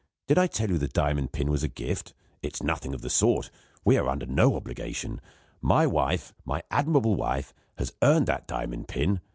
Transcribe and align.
Did 0.27 0.39
I 0.39 0.47
tell 0.47 0.71
you 0.71 0.79
the 0.79 0.87
diamond 0.87 1.31
pin 1.31 1.51
was 1.51 1.61
a 1.61 1.67
gift? 1.67 2.15
It's 2.41 2.63
nothing 2.63 2.95
of 2.95 3.03
the 3.03 3.09
sort; 3.11 3.51
we 3.85 3.97
are 3.99 4.09
under 4.09 4.25
no 4.25 4.55
obligation; 4.55 5.21
my 5.61 5.85
wife, 5.85 6.33
my 6.43 6.63
admirable 6.71 7.13
wife, 7.13 7.53
has 7.77 7.93
earned 8.01 8.25
that 8.25 8.47
diamond 8.47 8.87
pin. 8.87 9.21